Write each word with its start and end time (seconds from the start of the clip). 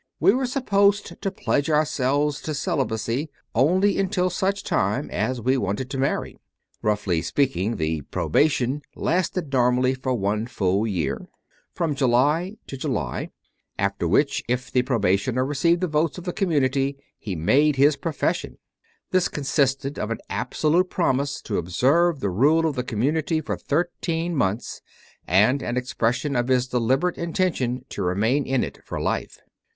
We 0.19 0.33
were 0.33 0.47
supposed 0.47 1.21
to 1.21 1.29
pledge 1.29 1.69
ourselves 1.69 2.41
to 2.41 2.55
celibacy 2.55 3.29
only 3.53 3.99
until 3.99 4.31
such 4.31 4.63
time 4.63 5.11
as 5.11 5.39
we 5.39 5.57
wanted 5.57 5.91
to 5.91 5.97
64 5.97 6.17
CONFESSIONS 6.17 6.33
OF 6.39 6.41
A 6.41 6.41
CONVERT 6.41 6.81
marry. 6.81 6.89
Roughly 6.91 7.21
speaking, 7.21 7.75
the 7.75 8.01
probation 8.09 8.81
lasted 8.95 9.53
normally 9.53 9.93
for 9.93 10.15
one 10.15 10.47
full 10.47 10.87
year 10.87 11.27
from 11.75 11.93
July 11.93 12.57
to 12.65 12.75
July 12.77 13.29
after 13.77 14.07
which, 14.07 14.43
if 14.47 14.71
the 14.71 14.81
probationer 14.81 15.45
received 15.45 15.81
the 15.81 15.87
votes 15.87 16.17
of 16.17 16.23
the 16.23 16.33
community, 16.33 16.97
he 17.19 17.35
made 17.35 17.75
his 17.75 17.95
profession. 17.95 18.57
This 19.11 19.27
con 19.27 19.43
sisted 19.43 19.99
of 19.99 20.09
an 20.09 20.17
absolute 20.31 20.89
promise 20.89 21.43
to 21.43 21.59
observe 21.59 22.21
the 22.21 22.31
rule 22.31 22.65
of 22.65 22.73
the 22.75 22.81
community 22.83 23.39
for 23.39 23.55
thirteen 23.55 24.35
months, 24.35 24.81
and 25.27 25.61
an 25.61 25.77
expres 25.77 26.15
sion 26.15 26.35
of 26.35 26.47
his 26.47 26.67
deliberate 26.67 27.19
intention 27.19 27.85
to 27.89 28.01
remain 28.01 28.47
in 28.47 28.63
it 28.63 28.79
for 28.83 28.99
life. 28.99 29.37